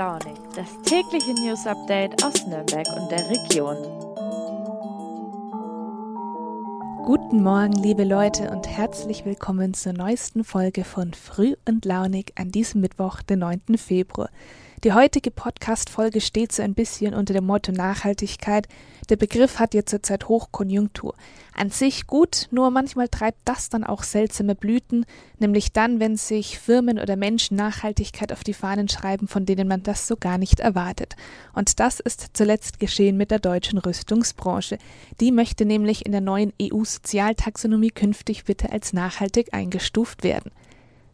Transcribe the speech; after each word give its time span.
launig, 0.00 0.38
das 0.56 0.80
tägliche 0.86 1.34
News 1.34 1.66
Update 1.66 2.24
aus 2.24 2.46
Nürnberg 2.46 2.86
und 2.96 3.10
der 3.10 3.28
Region. 3.28 3.76
Guten 7.04 7.42
Morgen, 7.42 7.74
liebe 7.74 8.04
Leute, 8.04 8.50
und 8.50 8.66
herzlich 8.66 9.26
willkommen 9.26 9.74
zur 9.74 9.92
neuesten 9.92 10.42
Folge 10.42 10.84
von 10.84 11.12
Früh 11.12 11.54
und 11.68 11.84
Launig 11.84 12.32
an 12.36 12.50
diesem 12.50 12.80
Mittwoch, 12.80 13.20
den 13.20 13.40
9. 13.40 13.76
Februar. 13.76 14.30
Die 14.82 14.94
heutige 14.94 15.30
Podcast-Folge 15.30 16.22
steht 16.22 16.52
so 16.52 16.62
ein 16.62 16.72
bisschen 16.72 17.12
unter 17.12 17.34
dem 17.34 17.44
Motto 17.44 17.70
Nachhaltigkeit. 17.70 18.66
Der 19.10 19.16
Begriff 19.16 19.58
hat 19.58 19.74
jetzt 19.74 19.90
zurzeit 19.90 20.26
Hochkonjunktur. 20.26 21.14
An 21.54 21.68
sich 21.68 22.06
gut, 22.06 22.48
nur 22.50 22.70
manchmal 22.70 23.08
treibt 23.08 23.40
das 23.44 23.68
dann 23.68 23.84
auch 23.84 24.02
seltsame 24.02 24.54
Blüten, 24.54 25.04
nämlich 25.38 25.74
dann, 25.74 26.00
wenn 26.00 26.16
sich 26.16 26.58
Firmen 26.58 26.98
oder 26.98 27.16
Menschen 27.16 27.58
Nachhaltigkeit 27.58 28.32
auf 28.32 28.42
die 28.42 28.54
Fahnen 28.54 28.88
schreiben, 28.88 29.28
von 29.28 29.44
denen 29.44 29.68
man 29.68 29.82
das 29.82 30.06
so 30.06 30.16
gar 30.16 30.38
nicht 30.38 30.60
erwartet. 30.60 31.14
Und 31.52 31.78
das 31.78 32.00
ist 32.00 32.28
zuletzt 32.32 32.80
geschehen 32.80 33.18
mit 33.18 33.30
der 33.30 33.38
deutschen 33.38 33.78
Rüstungsbranche. 33.78 34.78
Die 35.20 35.30
möchte 35.30 35.66
nämlich 35.66 36.06
in 36.06 36.12
der 36.12 36.22
neuen 36.22 36.54
EU-Sozialtaxonomie 36.58 37.90
künftig 37.90 38.44
bitte 38.44 38.72
als 38.72 38.94
nachhaltig 38.94 39.52
eingestuft 39.52 40.24
werden. 40.24 40.50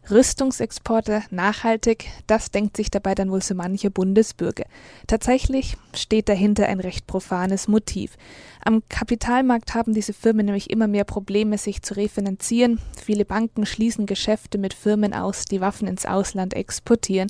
Rüstungsexporte 0.09 1.23
nachhaltig, 1.31 2.05
das 2.27 2.51
denkt 2.51 2.77
sich 2.77 2.89
dabei 2.89 3.15
dann 3.15 3.31
wohl 3.31 3.41
so 3.41 3.55
mancher 3.55 3.89
Bundesbürger. 3.89 4.65
Tatsächlich 5.07 5.77
steht 5.93 6.29
dahinter 6.29 6.67
ein 6.67 6.79
recht 6.79 7.07
profanes 7.07 7.67
Motiv. 7.67 8.17
Am 8.63 8.83
Kapitalmarkt 8.89 9.75
haben 9.75 9.93
diese 9.93 10.13
Firmen 10.13 10.45
nämlich 10.45 10.69
immer 10.69 10.87
mehr 10.87 11.03
Probleme, 11.03 11.57
sich 11.57 11.81
zu 11.81 11.95
refinanzieren. 11.95 12.79
Viele 13.01 13.25
Banken 13.25 13.65
schließen 13.65 14.05
Geschäfte 14.05 14.57
mit 14.57 14.73
Firmen 14.73 15.13
aus, 15.13 15.45
die 15.45 15.61
Waffen 15.61 15.87
ins 15.87 16.05
Ausland 16.05 16.53
exportieren. 16.53 17.29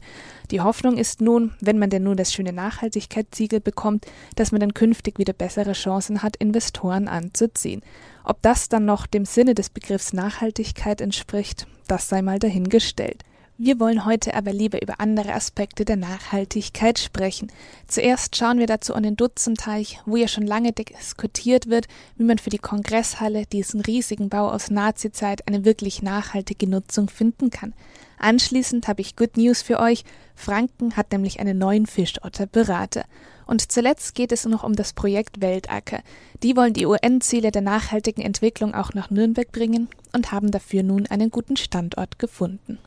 Die 0.52 0.62
Hoffnung 0.62 0.98
ist 0.98 1.22
nun, 1.22 1.54
wenn 1.60 1.80
man 1.80 1.90
denn 1.90 2.04
nun 2.04 2.18
das 2.18 2.34
schöne 2.34 2.54
Nachhaltigkeitssiegel 2.54 3.60
bekommt, 3.60 4.06
dass 4.36 4.52
man 4.52 4.62
dann 4.62 4.74
künftig 4.74 5.20
wieder 5.20 5.34
bessere 5.34 5.74
Chancen 5.74 6.24
hat, 6.24 6.38
Investoren 6.38 7.08
anzuziehen. 7.08 7.82
Ob 8.30 8.42
das 8.42 8.68
dann 8.68 8.84
noch 8.84 9.08
dem 9.08 9.24
Sinne 9.24 9.56
des 9.56 9.70
Begriffs 9.70 10.12
Nachhaltigkeit 10.12 11.00
entspricht, 11.00 11.66
das 11.88 12.10
sei 12.10 12.22
mal 12.22 12.40
dahingestellt. 12.40 13.24
Wir 13.58 13.80
wollen 13.80 14.04
heute 14.04 14.34
aber 14.34 14.52
lieber 14.52 14.82
über 14.82 15.00
andere 15.00 15.34
Aspekte 15.34 15.86
der 15.86 15.96
Nachhaltigkeit 15.96 17.00
sprechen. 17.00 17.50
Zuerst 17.88 18.36
schauen 18.36 18.60
wir 18.60 18.68
dazu 18.68 18.96
an 18.96 19.04
den 19.04 19.16
Dutzenteich, 19.16 20.02
wo 20.06 20.18
ja 20.18 20.28
schon 20.28 20.46
lange 20.46 20.74
diskutiert 20.74 21.70
wird, 21.70 21.88
wie 22.18 22.26
man 22.26 22.38
für 22.38 22.50
die 22.50 22.58
Kongresshalle, 22.58 23.46
diesen 23.46 23.80
riesigen 23.80 24.28
Bau 24.28 24.50
aus 24.50 24.70
Nazizeit, 24.70 25.48
eine 25.48 25.64
wirklich 25.64 26.02
nachhaltige 26.02 26.68
Nutzung 26.68 27.08
finden 27.08 27.50
kann. 27.50 27.74
Anschließend 28.18 28.88
habe 28.88 29.02
ich 29.02 29.16
Good 29.16 29.38
News 29.38 29.62
für 29.62 29.80
euch. 29.80 30.04
Franken 30.36 30.98
hat 30.98 31.12
nämlich 31.12 31.40
einen 31.40 31.58
neuen 31.58 31.86
Fischotterberater. 31.86 33.06
Und 33.46 33.72
zuletzt 33.72 34.16
geht 34.16 34.32
es 34.32 34.46
noch 34.46 34.64
um 34.64 34.74
das 34.74 34.94
Projekt 34.94 35.42
Weltacker. 35.42 36.02
Die 36.44 36.56
wollen 36.56 36.74
die 36.74 36.86
UN-Ziele 36.86 37.52
der 37.52 37.62
nachhaltigen 37.62 38.22
Entwicklung 38.22 38.74
auch 38.74 38.94
nach 38.94 39.10
Nürnberg 39.10 39.52
bringen 39.52 39.88
und 40.14 40.32
haben 40.32 40.52
dafür 40.52 40.84
nun 40.84 41.08
einen 41.08 41.32
guten 41.32 41.56
Standort 41.56 42.20
gefunden. 42.20 42.80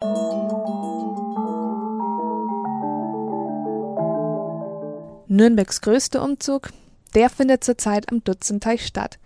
Nürnbergs 5.28 5.80
größter 5.80 6.22
Umzug, 6.24 6.70
der 7.14 7.30
findet 7.30 7.62
zurzeit 7.62 8.10
am 8.10 8.22
Dutzenteich 8.24 8.84
statt. 8.84 9.18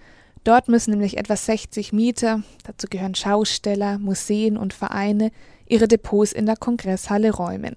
Dort 0.45 0.69
müssen 0.69 0.91
nämlich 0.91 1.17
etwa 1.17 1.35
60 1.35 1.95
Mieter, 1.95 2.43
dazu 2.65 2.87
gehören 2.89 3.15
Schausteller, 3.15 3.99
Museen 3.99 4.59
und 4.59 4.75
Vereine, 4.75 5.33
ihre 5.67 5.89
Depots 5.89 6.33
in 6.33 6.47
der 6.47 6.57
Kongresshalle 6.57 7.33
räumen. 7.33 7.77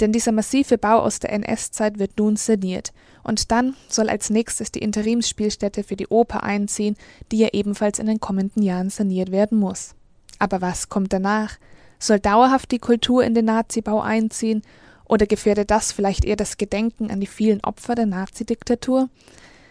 Denn 0.00 0.12
dieser 0.12 0.32
massive 0.32 0.76
Bau 0.76 0.98
aus 0.98 1.20
der 1.20 1.32
NS-Zeit 1.32 1.98
wird 1.98 2.18
nun 2.18 2.36
saniert. 2.36 2.92
Und 3.22 3.52
dann 3.52 3.76
soll 3.88 4.08
als 4.08 4.28
nächstes 4.28 4.72
die 4.72 4.80
Interimsspielstätte 4.80 5.84
für 5.84 5.96
die 5.96 6.08
Oper 6.08 6.42
einziehen, 6.42 6.96
die 7.30 7.38
ja 7.38 7.48
ebenfalls 7.52 7.98
in 7.98 8.06
den 8.06 8.20
kommenden 8.20 8.62
Jahren 8.62 8.90
saniert 8.90 9.30
werden 9.30 9.58
muss. 9.58 9.94
Aber 10.38 10.60
was 10.60 10.88
kommt 10.88 11.12
danach? 11.12 11.58
Soll 11.98 12.18
dauerhaft 12.18 12.72
die 12.72 12.80
Kultur 12.80 13.22
in 13.22 13.34
den 13.34 13.44
Nazibau 13.44 14.00
einziehen? 14.00 14.62
Oder 15.06 15.26
gefährdet 15.26 15.70
das 15.70 15.92
vielleicht 15.92 16.24
eher 16.24 16.36
das 16.36 16.56
Gedenken 16.56 17.10
an 17.10 17.20
die 17.20 17.26
vielen 17.26 17.62
Opfer 17.62 17.94
der 17.94 18.06
Nazidiktatur? 18.06 19.08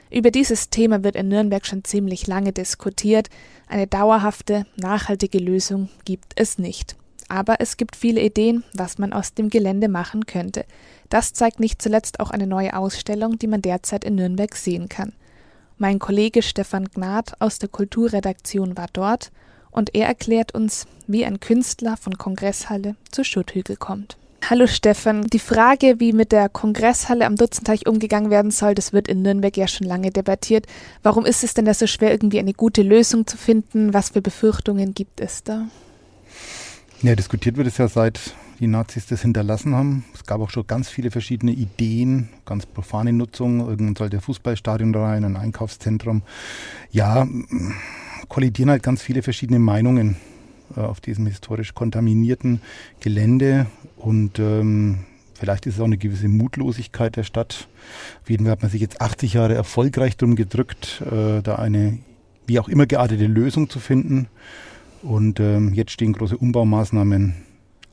Über 0.09 0.31
dieses 0.31 0.69
Thema 0.69 1.03
wird 1.03 1.15
in 1.15 1.27
Nürnberg 1.27 1.65
schon 1.65 1.83
ziemlich 1.83 2.27
lange 2.27 2.53
diskutiert. 2.53 3.29
Eine 3.67 3.87
dauerhafte, 3.87 4.65
nachhaltige 4.77 5.39
Lösung 5.39 5.89
gibt 6.05 6.33
es 6.35 6.59
nicht. 6.59 6.95
Aber 7.33 7.55
es 7.57 7.77
gibt 7.77 7.95
viele 7.95 8.21
Ideen, 8.21 8.63
was 8.75 8.99
man 8.99 9.11
aus 9.11 9.33
dem 9.33 9.49
Gelände 9.49 9.89
machen 9.89 10.27
könnte. 10.27 10.65
Das 11.09 11.33
zeigt 11.33 11.59
nicht 11.59 11.81
zuletzt 11.81 12.19
auch 12.19 12.29
eine 12.29 12.45
neue 12.45 12.75
Ausstellung, 12.77 13.39
die 13.39 13.47
man 13.47 13.63
derzeit 13.63 14.05
in 14.05 14.13
Nürnberg 14.13 14.55
sehen 14.55 14.87
kann. 14.87 15.13
Mein 15.79 15.97
Kollege 15.97 16.43
Stefan 16.43 16.85
Gnad 16.89 17.41
aus 17.41 17.57
der 17.57 17.69
Kulturredaktion 17.69 18.77
war 18.77 18.85
dort 18.93 19.31
und 19.71 19.95
er 19.95 20.05
erklärt 20.05 20.53
uns, 20.53 20.85
wie 21.07 21.25
ein 21.25 21.39
Künstler 21.39 21.97
von 21.97 22.19
Kongresshalle 22.19 22.95
zu 23.09 23.23
Schutthügel 23.23 23.77
kommt. 23.77 24.15
Hallo 24.47 24.67
Stefan, 24.67 25.23
die 25.23 25.39
Frage, 25.39 25.95
wie 25.99 26.13
mit 26.13 26.31
der 26.31 26.49
Kongresshalle 26.49 27.25
am 27.25 27.35
Dutzenteich 27.35 27.87
umgegangen 27.87 28.29
werden 28.29 28.51
soll, 28.51 28.75
das 28.75 28.93
wird 28.93 29.07
in 29.07 29.23
Nürnberg 29.23 29.57
ja 29.57 29.67
schon 29.67 29.87
lange 29.87 30.11
debattiert. 30.11 30.67
Warum 31.01 31.25
ist 31.25 31.43
es 31.43 31.55
denn 31.55 31.65
da 31.65 31.73
so 31.73 31.87
schwer, 31.87 32.11
irgendwie 32.11 32.37
eine 32.37 32.53
gute 32.53 32.83
Lösung 32.83 33.25
zu 33.25 33.37
finden? 33.37 33.91
Was 33.95 34.09
für 34.09 34.21
Befürchtungen 34.21 34.93
gibt 34.93 35.19
es 35.19 35.43
da? 35.43 35.65
Ja, 37.03 37.17
diskutiert 37.17 37.57
wird 37.57 37.67
es 37.67 37.77
ja 37.77 37.89
seit 37.89 38.33
die 38.61 38.67
Nazis 38.67 39.07
das 39.07 39.23
hinterlassen 39.23 39.75
haben. 39.75 40.05
Es 40.13 40.23
gab 40.23 40.39
auch 40.39 40.49
schon 40.49 40.65
ganz 40.65 40.87
viele 40.87 41.11
verschiedene 41.11 41.51
Ideen, 41.51 42.29
ganz 42.45 42.65
profane 42.65 43.11
Nutzung. 43.11 43.59
Irgendwann 43.59 43.97
sollte 43.97 44.15
ein 44.15 44.21
Fußballstadion 44.21 44.95
rein, 44.95 45.25
ein 45.25 45.35
Einkaufszentrum. 45.35 46.21
Ja, 46.91 47.27
kollidieren 48.29 48.69
halt 48.69 48.83
ganz 48.83 49.01
viele 49.01 49.21
verschiedene 49.21 49.59
Meinungen 49.59 50.15
äh, 50.77 50.79
auf 50.79 51.01
diesem 51.01 51.25
historisch 51.25 51.73
kontaminierten 51.73 52.61
Gelände. 53.01 53.65
Und 53.97 54.39
ähm, 54.39 54.99
vielleicht 55.33 55.65
ist 55.65 55.73
es 55.73 55.81
auch 55.81 55.85
eine 55.85 55.97
gewisse 55.97 56.29
Mutlosigkeit 56.29 57.17
der 57.17 57.23
Stadt. 57.23 57.67
Auf 58.21 58.29
jeden 58.29 58.45
Fall 58.45 58.53
hat 58.53 58.61
man 58.61 58.71
sich 58.71 58.79
jetzt 58.79 59.01
80 59.01 59.33
Jahre 59.33 59.55
erfolgreich 59.55 60.15
drum 60.15 60.37
gedrückt, 60.37 61.03
äh, 61.11 61.41
da 61.41 61.55
eine 61.55 61.97
wie 62.47 62.59
auch 62.59 62.69
immer 62.69 62.85
geartete 62.85 63.27
Lösung 63.27 63.69
zu 63.69 63.79
finden. 63.79 64.29
Und 65.03 65.39
ähm, 65.39 65.73
jetzt 65.73 65.91
stehen 65.91 66.13
große 66.13 66.37
Umbaumaßnahmen 66.37 67.35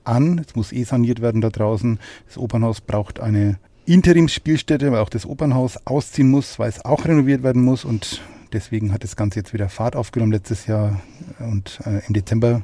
an. 0.05 0.39
Es 0.47 0.55
muss 0.55 0.73
eh 0.73 0.85
saniert 0.85 1.21
werden 1.21 1.41
da 1.41 1.51
draußen. 1.51 1.99
Das 2.27 2.39
Opernhaus 2.39 2.81
braucht 2.81 3.21
eine 3.21 3.59
Interimsspielstätte, 3.85 4.93
weil 4.93 5.01
auch 5.01 5.09
das 5.09 5.27
Opernhaus 5.27 5.79
ausziehen 5.87 6.31
muss, 6.31 6.59
weil 6.59 6.69
es 6.69 6.85
auch 6.85 7.05
renoviert 7.05 7.43
werden 7.43 7.63
muss. 7.63 7.85
Und 7.85 8.23
deswegen 8.53 8.93
hat 8.93 9.03
das 9.03 9.17
Ganze 9.17 9.41
jetzt 9.41 9.53
wieder 9.53 9.69
Fahrt 9.69 9.97
aufgenommen 9.97 10.33
letztes 10.33 10.67
Jahr. 10.67 11.01
Und 11.41 11.81
äh, 11.85 12.01
im 12.07 12.15
Dezember 12.15 12.63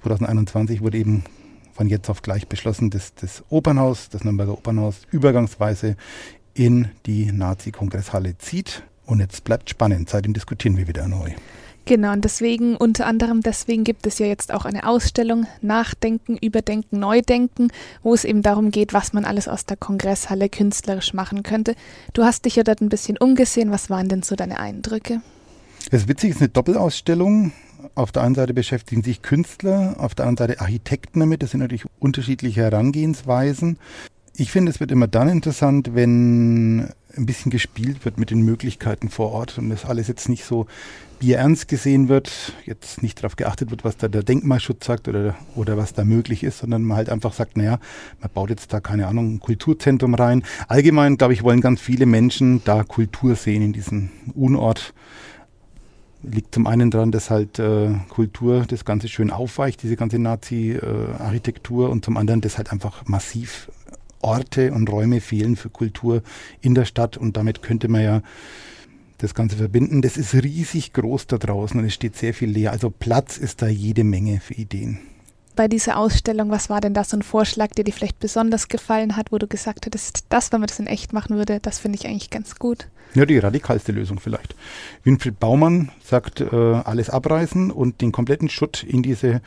2021 0.00 0.80
wurde 0.80 0.98
eben 0.98 1.24
von 1.74 1.88
jetzt 1.88 2.08
auf 2.08 2.22
gleich 2.22 2.48
beschlossen, 2.48 2.88
dass 2.88 3.14
das 3.14 3.44
Opernhaus, 3.50 4.08
das 4.08 4.24
Nürnberger 4.24 4.52
Opernhaus, 4.52 5.02
übergangsweise 5.10 5.96
in 6.54 6.88
die 7.04 7.32
Nazi-Kongresshalle 7.32 8.38
zieht. 8.38 8.82
Und 9.04 9.20
jetzt 9.20 9.44
bleibt 9.44 9.68
spannend. 9.68 10.08
Seitdem 10.08 10.32
diskutieren 10.32 10.78
wir 10.78 10.88
wieder 10.88 11.06
neu. 11.06 11.32
Genau, 11.86 12.12
und 12.12 12.24
deswegen, 12.24 12.76
unter 12.76 13.06
anderem 13.06 13.42
deswegen 13.42 13.84
gibt 13.84 14.06
es 14.06 14.18
ja 14.18 14.26
jetzt 14.26 14.54
auch 14.54 14.64
eine 14.64 14.88
Ausstellung 14.88 15.46
Nachdenken, 15.60 16.38
Überdenken, 16.38 16.98
Neudenken, 16.98 17.68
wo 18.02 18.14
es 18.14 18.24
eben 18.24 18.42
darum 18.42 18.70
geht, 18.70 18.94
was 18.94 19.12
man 19.12 19.26
alles 19.26 19.48
aus 19.48 19.66
der 19.66 19.76
Kongresshalle 19.76 20.48
künstlerisch 20.48 21.12
machen 21.12 21.42
könnte. 21.42 21.74
Du 22.14 22.24
hast 22.24 22.46
dich 22.46 22.56
ja 22.56 22.62
dort 22.62 22.80
ein 22.80 22.88
bisschen 22.88 23.18
umgesehen. 23.18 23.70
Was 23.70 23.90
waren 23.90 24.08
denn 24.08 24.22
so 24.22 24.34
deine 24.34 24.60
Eindrücke? 24.60 25.20
Es 25.90 26.02
ist 26.02 26.08
witzig, 26.08 26.30
es 26.30 26.36
ist 26.36 26.42
eine 26.42 26.48
Doppelausstellung. 26.48 27.52
Auf 27.94 28.12
der 28.12 28.22
einen 28.22 28.34
Seite 28.34 28.54
beschäftigen 28.54 29.02
sich 29.02 29.20
Künstler, 29.20 29.96
auf 29.98 30.14
der 30.14 30.26
anderen 30.26 30.48
Seite 30.48 30.60
Architekten 30.62 31.20
damit. 31.20 31.42
Das 31.42 31.50
sind 31.50 31.60
natürlich 31.60 31.84
unterschiedliche 31.98 32.62
Herangehensweisen. 32.62 33.78
Ich 34.34 34.50
finde, 34.50 34.72
es 34.72 34.80
wird 34.80 34.90
immer 34.90 35.06
dann 35.06 35.28
interessant, 35.28 35.94
wenn 35.94 36.88
ein 37.16 37.26
bisschen 37.26 37.50
gespielt 37.50 38.04
wird 38.04 38.18
mit 38.18 38.30
den 38.30 38.42
Möglichkeiten 38.42 39.08
vor 39.08 39.32
Ort 39.32 39.58
und 39.58 39.70
das 39.70 39.84
alles 39.84 40.08
jetzt 40.08 40.28
nicht 40.28 40.44
so 40.44 40.66
bierernst 41.18 41.68
gesehen 41.68 42.08
wird, 42.08 42.52
jetzt 42.66 43.02
nicht 43.02 43.18
darauf 43.18 43.36
geachtet 43.36 43.70
wird, 43.70 43.84
was 43.84 43.96
da 43.96 44.08
der 44.08 44.22
Denkmalschutz 44.22 44.84
sagt 44.84 45.08
oder, 45.08 45.34
oder 45.54 45.76
was 45.76 45.94
da 45.94 46.04
möglich 46.04 46.42
ist, 46.42 46.58
sondern 46.58 46.82
man 46.82 46.96
halt 46.96 47.08
einfach 47.08 47.32
sagt, 47.32 47.56
naja, 47.56 47.78
man 48.20 48.30
baut 48.32 48.50
jetzt 48.50 48.72
da, 48.72 48.80
keine 48.80 49.06
Ahnung, 49.06 49.34
ein 49.34 49.40
Kulturzentrum 49.40 50.14
rein. 50.14 50.42
Allgemein, 50.68 51.16
glaube 51.16 51.32
ich, 51.32 51.42
wollen 51.42 51.60
ganz 51.60 51.80
viele 51.80 52.06
Menschen 52.06 52.62
da 52.64 52.84
Kultur 52.84 53.36
sehen 53.36 53.62
in 53.62 53.72
diesem 53.72 54.10
Unort. 54.34 54.92
Liegt 56.22 56.54
zum 56.54 56.66
einen 56.66 56.90
daran, 56.90 57.12
dass 57.12 57.30
halt 57.30 57.58
äh, 57.58 57.90
Kultur 58.08 58.64
das 58.66 58.84
Ganze 58.84 59.08
schön 59.08 59.30
aufweicht, 59.30 59.82
diese 59.82 59.96
ganze 59.96 60.18
Nazi-Architektur, 60.18 61.88
äh, 61.88 61.90
und 61.90 62.04
zum 62.04 62.16
anderen, 62.16 62.40
dass 62.40 62.56
halt 62.56 62.72
einfach 62.72 63.06
massiv 63.06 63.70
Orte 64.24 64.72
und 64.72 64.90
Räume 64.90 65.20
fehlen 65.20 65.54
für 65.54 65.70
Kultur 65.70 66.22
in 66.60 66.74
der 66.74 66.86
Stadt 66.86 67.16
und 67.16 67.36
damit 67.36 67.62
könnte 67.62 67.88
man 67.88 68.02
ja 68.02 68.22
das 69.18 69.34
Ganze 69.34 69.56
verbinden. 69.56 70.02
Das 70.02 70.16
ist 70.16 70.34
riesig 70.34 70.92
groß 70.92 71.26
da 71.26 71.38
draußen 71.38 71.78
und 71.78 71.86
es 71.86 71.94
steht 71.94 72.16
sehr 72.16 72.34
viel 72.34 72.50
leer. 72.50 72.72
Also 72.72 72.90
Platz 72.90 73.36
ist 73.36 73.62
da 73.62 73.68
jede 73.68 74.02
Menge 74.02 74.40
für 74.40 74.54
Ideen. 74.54 74.98
Bei 75.54 75.68
dieser 75.68 75.98
Ausstellung? 75.98 76.50
Was 76.50 76.70
war 76.70 76.80
denn 76.80 76.94
da 76.94 77.04
so 77.04 77.16
ein 77.16 77.22
Vorschlag, 77.22 77.68
der 77.68 77.84
dir 77.84 77.92
vielleicht 77.92 78.18
besonders 78.18 78.68
gefallen 78.68 79.16
hat, 79.16 79.32
wo 79.32 79.38
du 79.38 79.46
gesagt 79.46 79.86
hättest, 79.86 80.26
das, 80.28 80.52
wenn 80.52 80.60
man 80.60 80.68
das 80.68 80.78
in 80.78 80.86
echt 80.86 81.12
machen 81.12 81.36
würde, 81.36 81.60
das 81.60 81.78
finde 81.78 81.98
ich 81.98 82.06
eigentlich 82.06 82.30
ganz 82.30 82.56
gut? 82.56 82.88
Ja, 83.14 83.24
die 83.26 83.38
radikalste 83.38 83.92
Lösung 83.92 84.18
vielleicht. 84.18 84.56
Winfried 85.04 85.38
Baumann 85.38 85.92
sagt, 86.02 86.40
äh, 86.40 86.46
alles 86.54 87.10
abreißen 87.10 87.70
und 87.70 88.00
den 88.00 88.10
kompletten 88.10 88.48
Schutt 88.48 88.82
in 88.82 89.04
diese 89.04 89.40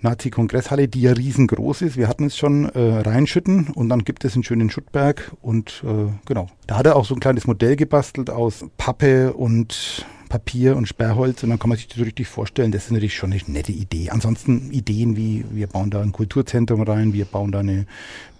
Nazi-Kongresshalle, 0.00 0.86
die 0.86 1.02
ja 1.02 1.12
riesengroß 1.12 1.82
ist, 1.82 1.96
wir 1.96 2.08
hatten 2.08 2.26
es 2.26 2.36
schon, 2.36 2.66
äh, 2.66 3.00
reinschütten 3.00 3.68
und 3.74 3.88
dann 3.88 4.04
gibt 4.04 4.24
es 4.24 4.34
einen 4.34 4.44
schönen 4.44 4.70
Schuttberg 4.70 5.32
und 5.42 5.82
äh, 5.84 6.12
genau. 6.24 6.46
Da 6.68 6.78
hat 6.78 6.86
er 6.86 6.96
auch 6.96 7.04
so 7.04 7.14
ein 7.14 7.20
kleines 7.20 7.46
Modell 7.46 7.74
gebastelt 7.74 8.30
aus 8.30 8.64
Pappe 8.78 9.32
und 9.32 10.06
Papier 10.30 10.76
und 10.76 10.86
Sperrholz 10.86 11.42
und 11.42 11.50
dann 11.50 11.58
kann 11.58 11.68
man 11.68 11.76
sich 11.76 11.88
das 11.88 11.98
richtig 11.98 12.28
vorstellen. 12.28 12.72
Das 12.72 12.84
ist 12.84 12.92
natürlich 12.92 13.14
schon 13.14 13.32
eine 13.32 13.42
nette 13.48 13.72
Idee. 13.72 14.08
Ansonsten 14.08 14.70
Ideen 14.70 15.16
wie, 15.16 15.44
wir 15.50 15.66
bauen 15.66 15.90
da 15.90 16.00
ein 16.00 16.12
Kulturzentrum 16.12 16.80
rein, 16.82 17.12
wir 17.12 17.26
bauen 17.26 17.52
da 17.52 17.58
eine 17.58 17.84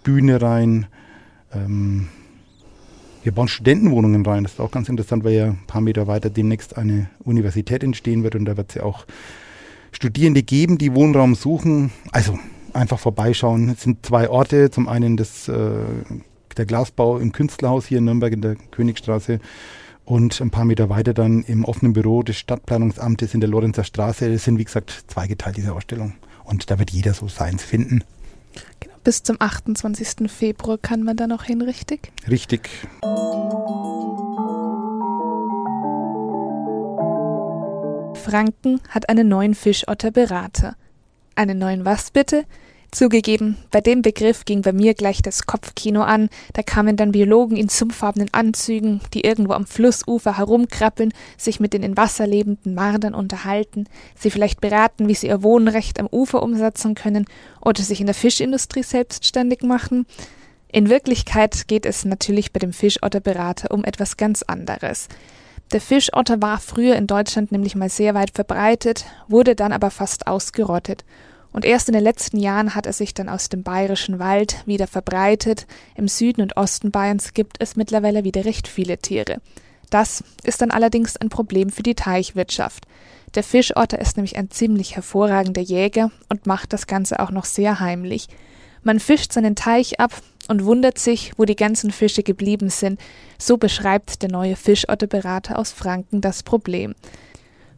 Bühne 0.01 0.41
rein, 0.41 0.87
ähm, 1.53 2.07
wir 3.23 3.33
bauen 3.33 3.49
Studentenwohnungen 3.49 4.25
rein. 4.25 4.43
Das 4.43 4.53
ist 4.53 4.59
auch 4.59 4.71
ganz 4.71 4.89
interessant, 4.89 5.23
weil 5.23 5.33
ja 5.33 5.45
ein 5.47 5.59
paar 5.67 5.81
Meter 5.81 6.07
weiter 6.07 6.31
demnächst 6.31 6.77
eine 6.77 7.09
Universität 7.23 7.83
entstehen 7.83 8.23
wird 8.23 8.35
und 8.35 8.45
da 8.45 8.57
wird 8.57 8.69
es 8.69 8.75
ja 8.75 8.83
auch 8.83 9.05
Studierende 9.91 10.41
geben, 10.41 10.77
die 10.77 10.95
Wohnraum 10.95 11.35
suchen. 11.35 11.91
Also 12.13 12.39
einfach 12.73 12.99
vorbeischauen. 12.99 13.69
Es 13.69 13.81
sind 13.81 14.05
zwei 14.05 14.29
Orte. 14.29 14.71
Zum 14.71 14.87
einen 14.87 15.17
das, 15.17 15.49
äh, 15.49 15.71
der 16.55 16.65
Glasbau 16.65 17.17
im 17.17 17.33
Künstlerhaus 17.33 17.85
hier 17.85 17.97
in 17.97 18.05
Nürnberg 18.05 18.31
in 18.31 18.41
der 18.41 18.55
Königstraße 18.55 19.41
und 20.05 20.39
ein 20.41 20.51
paar 20.51 20.65
Meter 20.65 20.89
weiter 20.89 21.13
dann 21.13 21.43
im 21.43 21.63
offenen 21.65 21.93
Büro 21.93 22.23
des 22.23 22.37
Stadtplanungsamtes 22.37 23.33
in 23.33 23.39
der 23.39 23.49
Lorenzer 23.49 23.83
Straße. 23.83 24.27
Es 24.31 24.43
sind 24.43 24.57
wie 24.57 24.63
gesagt 24.63 25.05
zweigeteilt 25.07 25.57
diese 25.57 25.73
Ausstellung 25.73 26.13
und 26.43 26.69
da 26.69 26.79
wird 26.79 26.91
jeder 26.91 27.13
so 27.13 27.27
seins 27.27 27.63
finden. 27.63 28.03
Genau, 28.79 28.95
bis 29.03 29.23
zum 29.23 29.37
28. 29.39 30.31
Februar 30.31 30.77
kann 30.77 31.03
man 31.03 31.15
da 31.17 31.27
noch 31.27 31.43
hin, 31.43 31.61
richtig? 31.61 32.11
Richtig. 32.29 32.69
Franken 38.21 38.79
hat 38.89 39.09
einen 39.09 39.27
neuen 39.27 39.55
Fischotterberater. 39.55 40.75
Einen 41.35 41.57
neuen 41.57 41.85
was 41.85 42.11
bitte? 42.11 42.45
Zugegeben, 42.93 43.55
bei 43.71 43.79
dem 43.79 44.01
Begriff 44.01 44.43
ging 44.43 44.63
bei 44.63 44.73
mir 44.73 44.93
gleich 44.93 45.21
das 45.21 45.45
Kopfkino 45.45 46.01
an, 46.01 46.27
da 46.51 46.61
kamen 46.61 46.97
dann 46.97 47.13
Biologen 47.13 47.55
in 47.55 47.69
sumpffarbenen 47.69 48.33
Anzügen, 48.33 48.99
die 49.13 49.21
irgendwo 49.21 49.53
am 49.53 49.65
Flussufer 49.65 50.37
herumkrabbeln, 50.37 51.13
sich 51.37 51.61
mit 51.61 51.71
den 51.71 51.83
in 51.83 51.95
Wasser 51.95 52.27
lebenden 52.27 52.75
Mardern 52.75 53.15
unterhalten, 53.15 53.85
sie 54.19 54.29
vielleicht 54.29 54.59
beraten, 54.59 55.07
wie 55.07 55.15
sie 55.15 55.27
ihr 55.27 55.41
Wohnrecht 55.41 56.01
am 56.01 56.07
Ufer 56.11 56.43
umsetzen 56.43 56.93
können 56.93 57.27
oder 57.61 57.81
sich 57.81 58.01
in 58.01 58.07
der 58.07 58.15
Fischindustrie 58.15 58.83
selbstständig 58.83 59.61
machen. 59.63 60.05
In 60.69 60.89
Wirklichkeit 60.89 61.69
geht 61.69 61.85
es 61.85 62.03
natürlich 62.03 62.51
bei 62.51 62.59
dem 62.59 62.73
Fischotterberater 62.73 63.71
um 63.71 63.85
etwas 63.85 64.17
ganz 64.17 64.43
anderes. 64.43 65.07
Der 65.71 65.79
Fischotter 65.79 66.41
war 66.41 66.59
früher 66.59 66.97
in 66.97 67.07
Deutschland 67.07 67.53
nämlich 67.53 67.75
mal 67.75 67.89
sehr 67.89 68.13
weit 68.15 68.31
verbreitet, 68.31 69.05
wurde 69.29 69.55
dann 69.55 69.71
aber 69.71 69.91
fast 69.91 70.27
ausgerottet. 70.27 71.05
Und 71.53 71.65
erst 71.65 71.89
in 71.89 71.93
den 71.93 72.03
letzten 72.03 72.37
Jahren 72.37 72.75
hat 72.75 72.85
er 72.85 72.93
sich 72.93 73.13
dann 73.13 73.29
aus 73.29 73.49
dem 73.49 73.63
bayerischen 73.63 74.19
Wald 74.19 74.63
wieder 74.65 74.87
verbreitet. 74.87 75.67
Im 75.95 76.07
Süden 76.07 76.41
und 76.41 76.55
Osten 76.55 76.91
Bayerns 76.91 77.33
gibt 77.33 77.57
es 77.59 77.75
mittlerweile 77.75 78.23
wieder 78.23 78.45
recht 78.45 78.67
viele 78.67 78.97
Tiere. 78.97 79.41
Das 79.89 80.23
ist 80.43 80.61
dann 80.61 80.71
allerdings 80.71 81.17
ein 81.17 81.29
Problem 81.29 81.69
für 81.69 81.83
die 81.83 81.95
Teichwirtschaft. 81.95 82.85
Der 83.35 83.43
Fischotter 83.43 83.99
ist 83.99 84.17
nämlich 84.17 84.37
ein 84.37 84.49
ziemlich 84.49 84.95
hervorragender 84.95 85.61
Jäger 85.61 86.11
und 86.29 86.45
macht 86.45 86.73
das 86.73 86.87
Ganze 86.87 87.19
auch 87.19 87.31
noch 87.31 87.45
sehr 87.45 87.79
heimlich. 87.79 88.27
Man 88.83 88.99
fischt 88.99 89.31
seinen 89.33 89.55
Teich 89.55 89.99
ab 89.99 90.11
und 90.47 90.65
wundert 90.65 90.97
sich, 90.97 91.33
wo 91.37 91.45
die 91.45 91.55
ganzen 91.55 91.91
Fische 91.91 92.23
geblieben 92.23 92.69
sind. 92.69 92.99
So 93.37 93.57
beschreibt 93.57 94.21
der 94.21 94.31
neue 94.31 94.55
Fischotterberater 94.55 95.59
aus 95.59 95.71
Franken 95.71 96.21
das 96.21 96.43
Problem. 96.43 96.95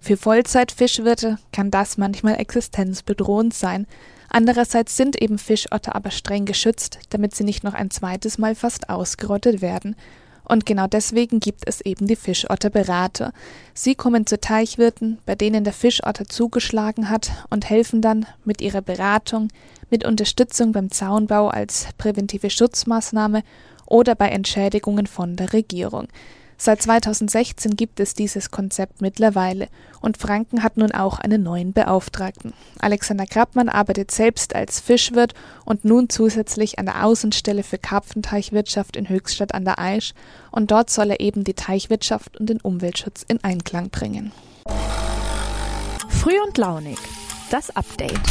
Für 0.03 0.17
Vollzeitfischwirte 0.17 1.37
kann 1.53 1.71
das 1.71 1.97
manchmal 1.97 2.37
existenzbedrohend 2.37 3.53
sein. 3.53 3.87
Andererseits 4.27 4.97
sind 4.97 5.21
eben 5.21 5.37
Fischotter 5.37 5.95
aber 5.95 6.11
streng 6.11 6.43
geschützt, 6.43 6.99
damit 7.11 7.33
sie 7.33 7.45
nicht 7.45 7.63
noch 7.63 7.73
ein 7.73 7.89
zweites 7.89 8.37
Mal 8.37 8.53
fast 8.53 8.89
ausgerottet 8.89 9.61
werden. 9.61 9.95
Und 10.43 10.65
genau 10.65 10.87
deswegen 10.87 11.39
gibt 11.39 11.65
es 11.69 11.79
eben 11.79 12.05
die 12.05 12.17
Fischotterberater. 12.17 13.31
Sie 13.73 13.95
kommen 13.95 14.27
zu 14.27 14.41
Teichwirten, 14.41 15.19
bei 15.25 15.35
denen 15.35 15.63
der 15.63 15.71
Fischotter 15.71 16.25
zugeschlagen 16.25 17.09
hat 17.09 17.31
und 17.49 17.69
helfen 17.69 18.01
dann 18.01 18.25
mit 18.43 18.59
ihrer 18.59 18.81
Beratung, 18.81 19.47
mit 19.89 20.03
Unterstützung 20.03 20.73
beim 20.73 20.91
Zaunbau 20.91 21.47
als 21.47 21.87
präventive 21.97 22.49
Schutzmaßnahme 22.49 23.41
oder 23.85 24.15
bei 24.15 24.27
Entschädigungen 24.27 25.07
von 25.07 25.37
der 25.37 25.53
Regierung. 25.53 26.09
Seit 26.65 26.81
2016 26.81 27.75
gibt 27.75 27.99
es 27.99 28.13
dieses 28.13 28.49
Konzept 28.49 29.01
mittlerweile 29.01 29.67
und 29.99 30.17
Franken 30.17 30.63
hat 30.63 30.77
nun 30.77 30.93
auch 30.93 31.19
einen 31.19 31.43
neuen 31.43 31.73
Beauftragten. 31.73 32.53
Alexander 32.79 33.25
Krappmann 33.25 33.67
arbeitet 33.67 34.11
selbst 34.11 34.55
als 34.55 34.79
Fischwirt 34.79 35.33
und 35.65 35.83
nun 35.83 36.07
zusätzlich 36.07 36.79
an 36.79 36.85
der 36.85 37.03
Außenstelle 37.03 37.63
für 37.63 37.77
Karpfenteichwirtschaft 37.77 38.95
in 38.95 39.09
Höchstadt 39.09 39.53
an 39.53 39.65
der 39.65 39.77
Aisch 39.77 40.13
und 40.51 40.71
dort 40.71 40.89
soll 40.89 41.09
er 41.09 41.19
eben 41.19 41.43
die 41.43 41.53
Teichwirtschaft 41.53 42.39
und 42.39 42.49
den 42.49 42.61
Umweltschutz 42.61 43.25
in 43.27 43.43
Einklang 43.43 43.89
bringen. 43.89 44.31
Früh 46.07 46.39
und 46.47 46.57
launig. 46.57 46.97
Das 47.51 47.75
Update. 47.75 48.21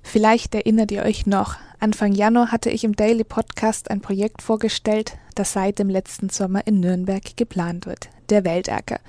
Vielleicht 0.00 0.54
erinnert 0.54 0.92
ihr 0.92 1.02
euch 1.02 1.26
noch, 1.26 1.56
Anfang 1.82 2.12
Januar 2.12 2.52
hatte 2.52 2.70
ich 2.70 2.84
im 2.84 2.94
Daily 2.94 3.24
Podcast 3.24 3.90
ein 3.90 4.00
Projekt 4.00 4.40
vorgestellt, 4.40 5.18
das 5.34 5.52
seit 5.52 5.80
dem 5.80 5.88
letzten 5.88 6.28
Sommer 6.28 6.64
in 6.64 6.78
Nürnberg 6.78 7.36
geplant 7.36 7.86
wird, 7.86 8.08
der 8.30 8.44
Weltacker. 8.44 9.00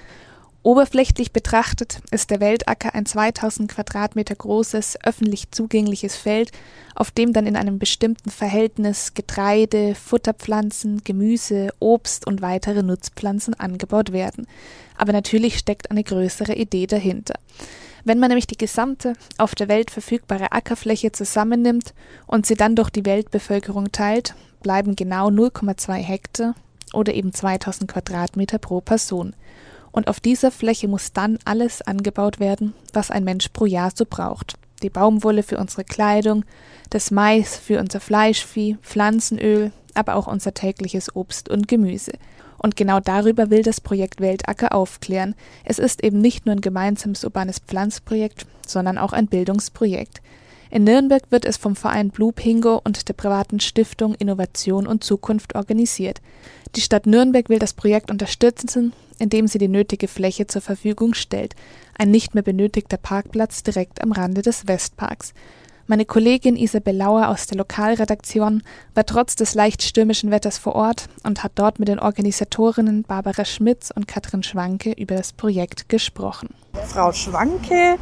Oberflächlich 0.64 1.32
betrachtet 1.32 2.02
ist 2.10 2.32
der 2.32 2.40
Weltacker 2.40 2.96
ein 2.96 3.06
2000 3.06 3.70
Quadratmeter 3.72 4.34
großes, 4.34 4.98
öffentlich 5.04 5.52
zugängliches 5.52 6.16
Feld, 6.16 6.52
auf 6.96 7.12
dem 7.12 7.32
dann 7.32 7.46
in 7.46 7.58
einem 7.58 7.78
bestimmten 7.78 8.32
Verhältnis 8.32 9.14
Getreide, 9.14 9.94
Futterpflanzen, 9.94 11.04
Gemüse, 11.04 11.70
Obst 11.78 12.26
und 12.26 12.42
weitere 12.42 12.82
Nutzpflanzen 12.82 13.54
angebaut 13.54 14.14
werden. 14.14 14.48
Aber 14.98 15.14
natürlich 15.14 15.60
steckt 15.60 15.92
eine 15.92 16.04
größere 16.04 16.56
Idee 16.56 16.88
dahinter. 16.88 17.36
Wenn 18.06 18.20
man 18.20 18.30
nämlich 18.30 18.48
die 18.48 18.58
gesamte 18.58 19.14
auf 19.38 19.56
der 19.56 19.70
Welt 19.70 19.90
verfügbare 19.90 20.52
Ackerfläche 20.52 21.12
zusammennimmt 21.12 21.94
und 22.28 22.46
sie 22.46 22.56
dann 22.56 22.76
durch 22.76 22.90
die 22.90 23.06
Weltbevölkerung 23.06 23.92
teilt, 23.92 24.36
bleiben 24.62 24.96
genau 24.96 25.30
0,2 25.30 25.94
Hektar 25.94 26.56
oder 26.94 27.14
eben 27.14 27.34
2000 27.34 27.90
Quadratmeter 27.90 28.58
pro 28.58 28.82
Person. 28.82 29.36
Und 29.92 30.08
auf 30.08 30.20
dieser 30.20 30.52
Fläche 30.52 30.88
muss 30.88 31.14
dann 31.14 31.38
alles 31.46 31.82
angebaut 31.82 32.40
werden, 32.40 32.74
was 32.94 33.12
ein 33.12 33.24
Mensch 33.24 33.50
pro 33.50 33.66
Jahr 33.66 33.92
so 33.96 34.06
braucht. 34.10 34.56
Die 34.82 34.90
Baumwolle 34.90 35.44
für 35.44 35.58
unsere 35.58 35.86
Kleidung, 35.86 36.44
das 36.90 37.12
Mais 37.12 37.56
für 37.56 37.80
unser 37.80 38.00
Fleischvieh, 38.00 38.78
Pflanzenöl, 38.82 39.72
aber 39.94 40.16
auch 40.16 40.28
unser 40.28 40.54
tägliches 40.54 41.16
Obst 41.16 41.48
und 41.48 41.68
Gemüse. 41.68 42.14
Und 42.64 42.78
genau 42.78 43.02
darüber 43.02 43.50
will 43.50 43.62
das 43.62 43.82
Projekt 43.82 44.22
Weltacker 44.22 44.74
aufklären. 44.74 45.36
Es 45.66 45.80
ist 45.80 46.02
eben 46.02 46.20
nicht 46.20 46.46
nur 46.46 46.56
ein 46.56 46.62
gemeinsames 46.62 47.26
urbanes 47.26 47.60
Pflanzprojekt, 47.60 48.46
sondern 48.66 48.98
auch 48.98 49.12
ein 49.12 49.28
Bildungsprojekt. 49.28 50.22
In 50.72 50.86
Nürnberg 50.86 51.24
wird 51.30 51.46
es 51.46 51.58
vom 51.58 51.76
Verein 51.76 52.10
Blue 52.10 52.32
Pingo 52.32 52.82
und 52.84 53.10
der 53.10 53.14
privaten 53.14 53.60
Stiftung 53.60 54.16
Innovation 54.16 54.88
und 54.88 55.04
Zukunft 55.04 55.56
organisiert. 55.56 56.22
Die 56.76 56.82
Stadt 56.82 57.06
Nürnberg 57.06 57.50
will 57.50 57.60
das 57.60 57.74
Projekt 57.74 58.10
unterstützen, 58.10 58.94
indem 59.20 59.48
sie 59.48 59.60
die 59.60 59.68
nötige 59.68 60.08
Fläche 60.08 60.48
zur 60.48 60.62
Verfügung 60.62 61.14
stellt. 61.14 61.56
Ein 61.98 62.12
nicht 62.12 62.34
mehr 62.34 62.44
benötigter 62.44 62.98
Parkplatz 62.98 63.62
direkt 63.62 64.02
am 64.02 64.14
Rande 64.14 64.42
des 64.42 64.68
Westparks. 64.68 65.34
Meine 65.86 66.06
Kollegin 66.06 66.56
Isabel 66.56 66.96
Lauer 66.96 67.28
aus 67.28 67.46
der 67.46 67.58
Lokalredaktion 67.58 68.64
war 68.96 69.06
trotz 69.06 69.36
des 69.36 69.54
leicht 69.54 69.84
stürmischen 69.84 70.32
Wetters 70.32 70.58
vor 70.58 70.76
Ort 70.76 71.10
und 71.24 71.44
hat 71.44 71.52
dort 71.56 71.78
mit 71.78 71.90
den 71.90 72.00
Organisatorinnen 72.00 73.04
Barbara 73.04 73.44
Schmitz 73.44 73.92
und 73.94 74.08
Katrin 74.08 74.44
Schwanke 74.44 74.94
über 74.94 75.16
das 75.16 75.34
Projekt 75.34 75.90
gesprochen. 75.90 76.52
Frau 76.88 77.12
Schwanke, 77.12 77.98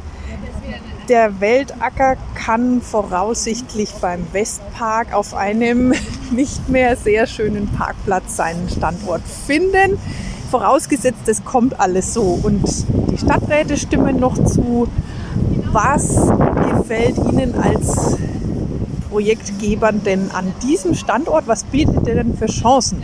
der 1.08 1.40
Weltacker 1.40 2.16
kann 2.36 2.80
voraussichtlich 2.82 3.90
beim 4.00 4.32
Westpark 4.32 5.12
auf 5.12 5.34
einem 5.34 5.92
nicht 6.30 6.68
mehr 6.68 6.94
sehr 6.94 7.26
schönen 7.26 7.66
Parkplatz 7.66 8.36
seinen 8.36 8.68
Standort 8.68 9.22
finden. 9.22 9.98
Vorausgesetzt, 10.52 11.26
es 11.26 11.44
kommt 11.44 11.80
alles 11.80 12.14
so 12.14 12.38
und 12.44 12.62
die 13.10 13.18
Stadträte 13.18 13.76
stimmen 13.76 14.20
noch 14.20 14.36
zu. 14.44 14.86
Was 15.72 16.30
gefällt 16.82 17.16
Ihnen 17.18 17.54
als 17.54 18.16
Projektgebern 19.08 20.02
denn 20.02 20.30
an 20.32 20.52
diesem 20.62 20.94
Standort? 20.94 21.46
Was 21.46 21.64
bietet 21.64 22.08
er 22.08 22.16
denn 22.16 22.36
für 22.36 22.46
Chancen? 22.46 23.02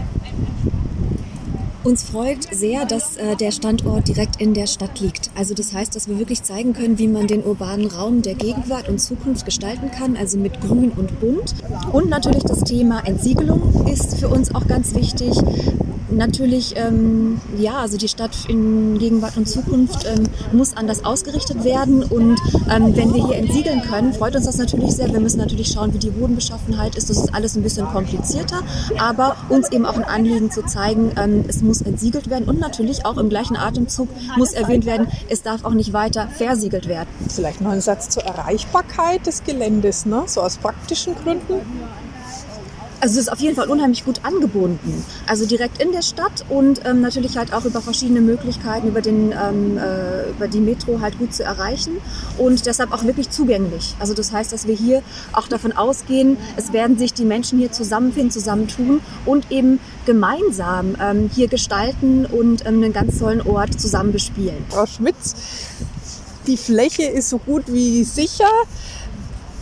Uns 1.85 2.03
freut 2.03 2.43
sehr, 2.53 2.85
dass 2.85 3.17
äh, 3.17 3.37
der 3.37 3.53
Standort 3.53 4.09
direkt 4.09 4.41
in 4.41 4.53
der 4.53 4.67
Stadt 4.67 4.99
liegt. 5.01 5.31
Also 5.37 5.55
das 5.55 5.73
heißt, 5.73 5.95
dass 5.95 6.09
wir 6.09 6.19
wirklich 6.19 6.43
zeigen 6.43 6.73
können, 6.73 6.99
wie 6.99 7.07
man 7.07 7.29
den 7.29 7.45
urbanen 7.45 7.87
Raum 7.87 8.21
der 8.21 8.35
Gegenwart 8.35 8.89
und 8.89 8.99
Zukunft 8.99 9.47
gestalten 9.47 9.91
kann, 9.91 10.17
also 10.17 10.39
mit 10.39 10.61
Grün 10.61 10.91
und 10.91 11.21
Bunt. 11.21 11.55
Und 11.93 12.11
natürlich 12.11 12.43
das 12.43 12.65
Thema 12.65 13.07
Entsiegelung 13.07 13.87
ist 13.87 14.19
für 14.19 14.29
uns 14.29 14.55
auch 14.55 14.67
ganz 14.67 14.95
wichtig 14.95 15.33
natürlich, 16.11 16.75
ähm, 16.77 17.41
ja, 17.57 17.79
also 17.79 17.97
die 17.97 18.09
Stadt 18.09 18.37
in 18.49 18.99
Gegenwart 18.99 19.37
und 19.37 19.49
Zukunft 19.49 20.07
ähm, 20.07 20.25
muss 20.53 20.77
anders 20.77 21.05
ausgerichtet 21.05 21.65
werden. 21.65 22.03
Und 22.03 22.39
ähm, 22.71 22.97
wenn 22.97 23.15
wir 23.15 23.27
hier 23.27 23.37
entsiegeln 23.37 23.83
können, 23.83 24.13
freut 24.13 24.37
uns 24.37 24.47
das 24.47 24.59
natürlich 24.59 24.93
sehr. 24.93 25.13
Wir 25.13 25.21
müssen 25.21 25.39
natürlich 25.39 25.69
schauen, 25.69 25.93
wie 25.95 25.99
die 25.99 26.11
Bodenbeschaffenheit 26.11 26.97
ist. 26.97 27.11
Das 27.11 27.19
ist 27.19 27.35
alles 27.35 27.57
ein 27.57 27.63
bisschen 27.63 27.87
komplizierter, 27.87 28.63
aber 28.99 29.37
uns 29.49 29.71
eben 29.71 29.87
auch 29.87 29.97
ein 29.97 30.05
Anliegen 30.05 30.51
zu 30.51 30.65
zeigen, 30.65 31.13
ähm, 31.17 31.45
es 31.49 31.63
muss 31.63 31.83
entsiegelt 31.83 32.31
werden 32.31 32.49
und 32.49 32.61
natürlich 32.61 33.05
auch 33.05 33.19
im 33.19 33.29
gleichen 33.29 33.57
Atemzug 33.57 34.09
muss 34.37 34.53
erwähnt 34.53 34.87
werden, 34.87 35.09
es 35.29 35.43
darf 35.43 35.65
auch 35.65 35.75
nicht 35.75 35.93
weiter 35.93 36.29
versiegelt 36.29 36.89
werden. 36.89 37.09
Vielleicht 37.29 37.61
noch 37.61 37.71
ein 37.71 37.81
Satz 37.81 38.09
zur 38.09 38.25
Erreichbarkeit 38.25 39.27
des 39.27 39.45
Geländes, 39.45 40.07
ne? 40.07 40.25
so 40.27 40.41
aus 40.41 40.59
praktischen 40.59 41.15
Gründen. 41.15 41.55
Also 43.01 43.15
es 43.15 43.27
ist 43.27 43.33
auf 43.33 43.39
jeden 43.39 43.55
Fall 43.55 43.69
unheimlich 43.69 44.05
gut 44.05 44.25
angebunden. 44.25 45.05
Also 45.27 45.47
direkt 45.47 45.81
in 45.81 45.93
der 45.93 46.03
Stadt 46.03 46.45
und 46.49 46.81
ähm, 46.85 47.01
natürlich 47.01 47.37
halt 47.39 47.53
auch 47.53 47.65
über 47.65 47.81
verschiedene 47.81 48.21
Möglichkeiten, 48.21 48.89
über, 48.89 49.01
den, 49.01 49.33
ähm, 49.33 49.79
äh, 49.79 50.31
über 50.31 50.49
die 50.49 50.61
Metro 50.61 51.01
halt 51.01 51.17
gut 51.19 51.33
zu 51.33 51.45
erreichen 51.45 51.99
und 52.39 52.67
deshalb 52.67 52.93
auch 52.93 53.05
wirklich 53.05 53.31
zugänglich. 53.31 53.95
Also 54.01 54.15
das 54.15 54.33
heißt, 54.33 54.53
dass 54.53 54.67
wir 54.67 54.75
hier 54.75 55.03
auch 55.33 55.47
davon 55.47 55.73
ausgehen, 55.73 56.37
es 56.57 56.73
werden 56.73 56.99
sich 56.99 57.15
die 57.15 57.25
Menschen 57.25 57.59
hier 57.59 57.71
zusammenfinden, 57.71 58.33
zusammentun 58.33 59.01
und 59.25 59.51
eben 59.53 59.79
gemeinsam 60.05 60.97
ähm, 61.01 61.31
hier 61.33 61.47
gestalten 61.47 62.27
und 62.27 62.67
ähm, 62.67 62.83
einen 62.83 62.93
ganz 62.93 63.19
tollen 63.21 63.43
Ort 63.43 63.81
zusammen 63.81 64.11
bespielen. 64.11 64.65
Frau 64.71 64.87
Schmitz, 64.87 65.37
die 66.49 66.57
Fläche 66.57 67.05
ist 67.05 67.29
so 67.29 67.39
gut 67.39 67.65
wie 67.69 68.03
sicher. 68.05 68.49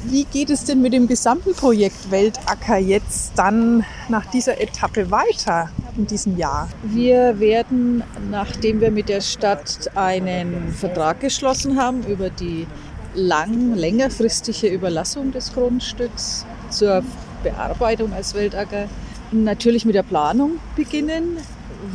Wie 0.08 0.24
geht 0.24 0.50
es 0.50 0.62
denn 0.62 0.82
mit 0.82 0.92
dem 0.92 1.08
gesamten 1.08 1.52
Projekt 1.52 2.12
Weltacker 2.12 2.78
jetzt 2.78 3.32
dann 3.34 3.84
nach 4.08 4.24
dieser 4.26 4.60
Etappe 4.60 5.10
weiter 5.10 5.68
in 5.96 6.06
diesem 6.06 6.36
Jahr? 6.36 6.68
Wir 6.84 7.40
werden, 7.40 8.04
nachdem 8.30 8.80
wir 8.80 8.92
mit 8.92 9.08
der 9.08 9.20
Stadt 9.20 9.90
einen 9.96 10.72
Vertrag 10.72 11.18
geschlossen 11.18 11.76
haben 11.76 12.04
über 12.04 12.30
die 12.30 12.68
lang, 13.16 13.74
längerfristige 13.74 14.68
Überlassung 14.68 15.32
des 15.32 15.52
Grundstücks 15.52 16.46
zur 16.70 17.02
Bearbeitung 17.42 18.12
als 18.12 18.32
Weltacker, 18.34 18.88
natürlich 19.32 19.84
mit 19.84 19.96
der 19.96 20.04
Planung 20.04 20.60
beginnen, 20.76 21.38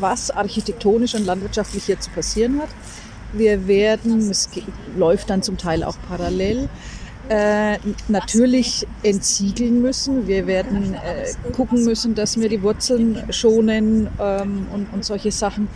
was 0.01 0.31
architektonisch 0.31 1.15
und 1.15 1.25
landwirtschaftlich 1.25 1.85
hier 1.85 1.99
zu 1.99 2.09
passieren 2.09 2.59
hat. 2.61 2.69
Wir 3.31 3.69
werden, 3.69 4.29
es 4.29 4.49
läuft 4.97 5.29
dann 5.29 5.41
zum 5.41 5.57
Teil 5.57 5.85
auch 5.85 5.95
parallel, 6.09 6.67
äh, 7.29 7.77
natürlich 8.07 8.87
entsiegeln 9.03 9.81
müssen. 9.81 10.27
Wir 10.27 10.47
werden 10.47 10.95
äh, 10.95 11.51
gucken 11.51 11.83
müssen, 11.83 12.15
dass 12.15 12.39
wir 12.39 12.49
die 12.49 12.61
Wurzeln 12.61 13.23
schonen 13.31 14.09
ähm, 14.19 14.67
und, 14.73 14.93
und 14.93 15.05
solche 15.05 15.31
Sachen. 15.31 15.67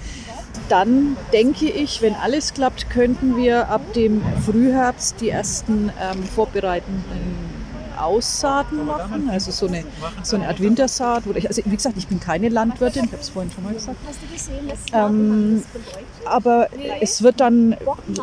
Dann 0.70 1.16
denke 1.34 1.66
ich, 1.66 2.02
wenn 2.02 2.16
alles 2.16 2.54
klappt, 2.54 2.90
könnten 2.90 3.38
wir 3.38 3.70
ab 3.70 3.94
dem 3.94 4.22
Frühherbst 4.46 5.22
die 5.22 5.30
ersten 5.30 5.92
ähm, 6.02 6.24
vorbereitenden 6.24 7.55
Aussaaten 8.02 8.86
machen, 8.86 9.30
also 9.30 9.52
so 9.52 9.68
eine, 9.68 9.84
so 10.24 10.36
eine 10.36 10.48
Art 10.48 10.60
Wintersaat. 10.60 11.24
Ich, 11.36 11.48
also 11.48 11.62
wie 11.66 11.76
gesagt, 11.76 11.98
ich 11.98 12.08
bin 12.08 12.20
keine 12.20 12.50
Landwirtin, 12.50 13.06
ich 13.06 13.12
habe 13.12 13.22
es 13.22 13.30
vorhin 13.30 13.52
schon 13.52 13.64
mal 13.64 13.74
gesagt. 13.74 13.98
Ähm, 14.94 15.64
aber 16.26 16.70
es 17.02 17.22
wird 17.22 17.40
dann 17.40 17.76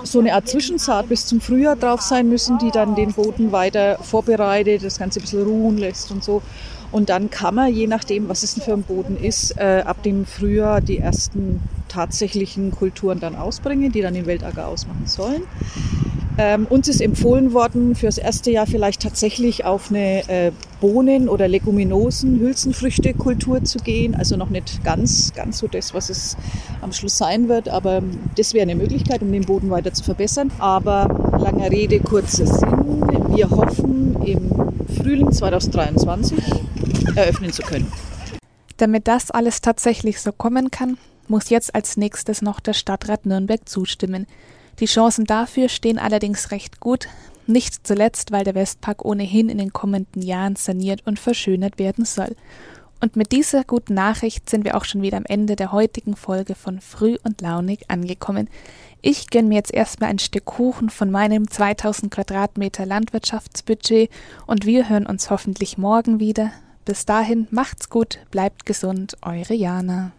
so 0.04 0.20
eine 0.20 0.34
Art 0.34 0.48
Zwischensaat 0.48 1.08
bis 1.08 1.26
zum 1.26 1.40
Frühjahr 1.40 1.76
drauf 1.76 2.00
sein 2.00 2.28
müssen, 2.28 2.58
die 2.58 2.70
dann 2.70 2.94
den 2.94 3.12
Boden 3.12 3.52
weiter 3.52 3.98
vorbereitet, 4.02 4.84
das 4.84 4.98
Ganze 4.98 5.20
ein 5.20 5.22
bisschen 5.22 5.42
ruhen 5.42 5.78
lässt 5.78 6.10
und 6.10 6.22
so. 6.22 6.42
Und 6.90 7.08
dann 7.08 7.30
kann 7.30 7.54
man, 7.54 7.72
je 7.72 7.86
nachdem, 7.86 8.28
was 8.28 8.42
es 8.42 8.54
denn 8.54 8.62
für 8.62 8.74
ein 8.74 8.82
Boden 8.82 9.16
ist, 9.16 9.56
äh, 9.58 9.82
ab 9.86 10.02
dem 10.02 10.26
Frühjahr 10.26 10.82
die 10.82 10.98
ersten 10.98 11.60
tatsächlichen 11.88 12.70
Kulturen 12.70 13.18
dann 13.18 13.34
ausbringen, 13.34 13.90
die 13.92 14.02
dann 14.02 14.14
den 14.14 14.26
Weltacker 14.26 14.68
ausmachen 14.68 15.06
sollen. 15.06 15.42
Ähm, 16.38 16.66
uns 16.68 16.88
ist 16.88 17.02
empfohlen 17.02 17.52
worden, 17.52 17.94
fürs 17.94 18.16
erste 18.16 18.50
Jahr 18.50 18.66
vielleicht 18.66 19.02
tatsächlich 19.02 19.64
auf 19.64 19.90
eine 19.90 20.28
äh, 20.28 20.52
Bohnen- 20.80 21.28
oder 21.28 21.46
Leguminosen, 21.46 22.40
Hülsenfrüchte-Kultur 22.40 23.64
zu 23.64 23.78
gehen. 23.78 24.14
Also 24.14 24.36
noch 24.36 24.48
nicht 24.48 24.82
ganz, 24.82 25.32
ganz 25.34 25.58
so 25.58 25.68
das, 25.68 25.92
was 25.92 26.08
es 26.08 26.36
am 26.80 26.92
Schluss 26.92 27.18
sein 27.18 27.48
wird, 27.48 27.68
aber 27.68 28.02
das 28.36 28.54
wäre 28.54 28.62
eine 28.62 28.74
Möglichkeit, 28.74 29.22
um 29.22 29.30
den 29.30 29.44
Boden 29.44 29.70
weiter 29.70 29.92
zu 29.92 30.04
verbessern. 30.04 30.50
Aber 30.58 31.06
langer 31.38 31.70
Rede, 31.70 32.00
kurzer 32.00 32.46
Sinn. 32.46 33.02
Wir 33.34 33.50
hoffen, 33.50 34.16
im 34.24 34.50
Frühling 34.96 35.32
2023 35.32 36.38
eröffnen 37.14 37.52
zu 37.52 37.62
können. 37.62 37.90
Damit 38.78 39.06
das 39.06 39.30
alles 39.30 39.60
tatsächlich 39.60 40.20
so 40.20 40.32
kommen 40.32 40.70
kann, 40.70 40.96
muss 41.28 41.50
jetzt 41.50 41.74
als 41.74 41.96
nächstes 41.96 42.42
noch 42.42 42.58
der 42.58 42.72
Stadtrat 42.72 43.26
Nürnberg 43.26 43.68
zustimmen. 43.68 44.26
Die 44.82 44.86
Chancen 44.86 45.26
dafür 45.26 45.68
stehen 45.68 45.96
allerdings 45.96 46.50
recht 46.50 46.80
gut, 46.80 47.06
nicht 47.46 47.86
zuletzt, 47.86 48.32
weil 48.32 48.42
der 48.42 48.56
Westpark 48.56 49.04
ohnehin 49.04 49.48
in 49.48 49.58
den 49.58 49.72
kommenden 49.72 50.22
Jahren 50.22 50.56
saniert 50.56 51.06
und 51.06 51.20
verschönert 51.20 51.78
werden 51.78 52.04
soll. 52.04 52.34
Und 53.00 53.14
mit 53.14 53.30
dieser 53.30 53.62
guten 53.62 53.94
Nachricht 53.94 54.50
sind 54.50 54.64
wir 54.64 54.76
auch 54.76 54.84
schon 54.84 55.00
wieder 55.00 55.18
am 55.18 55.24
Ende 55.24 55.54
der 55.54 55.70
heutigen 55.70 56.16
Folge 56.16 56.56
von 56.56 56.80
Früh 56.80 57.16
und 57.22 57.40
Launig 57.40 57.84
angekommen. 57.92 58.50
Ich 59.02 59.30
gönne 59.30 59.46
mir 59.46 59.54
jetzt 59.54 59.72
erstmal 59.72 60.10
ein 60.10 60.18
Stück 60.18 60.46
Kuchen 60.46 60.90
von 60.90 61.12
meinem 61.12 61.48
2000 61.48 62.12
Quadratmeter 62.12 62.84
Landwirtschaftsbudget 62.84 64.10
und 64.48 64.66
wir 64.66 64.88
hören 64.88 65.06
uns 65.06 65.30
hoffentlich 65.30 65.78
morgen 65.78 66.18
wieder. 66.18 66.50
Bis 66.84 67.06
dahin 67.06 67.46
macht's 67.52 67.88
gut, 67.88 68.18
bleibt 68.32 68.66
gesund, 68.66 69.16
eure 69.22 69.54
Jana. 69.54 70.10